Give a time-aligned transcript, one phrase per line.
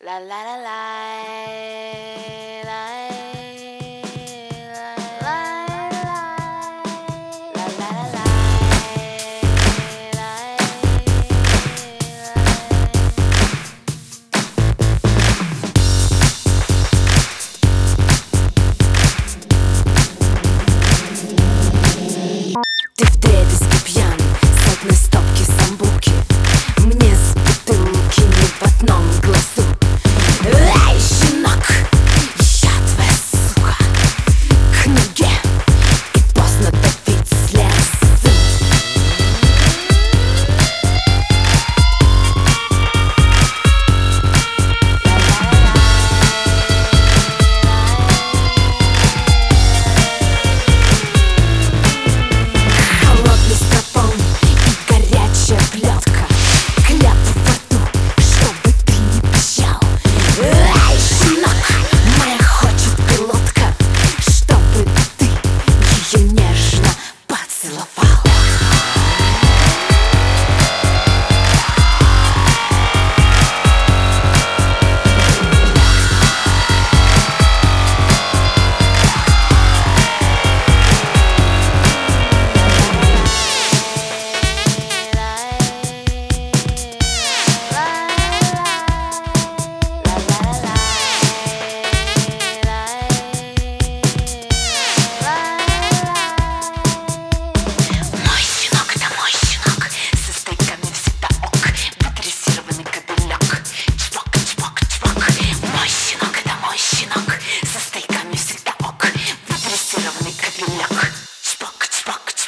[0.00, 2.15] La la la la.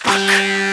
[0.08, 0.67] fuck.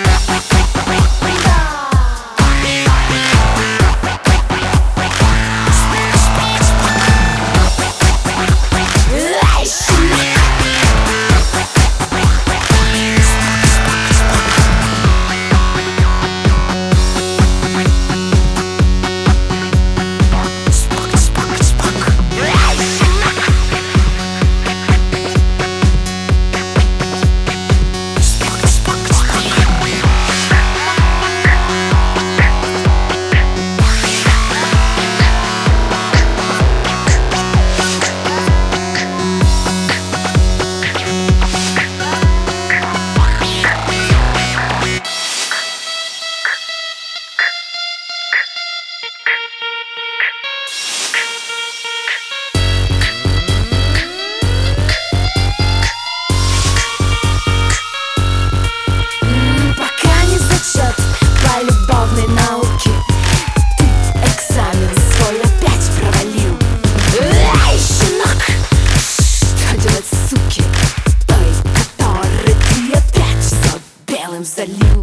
[74.56, 74.95] Salut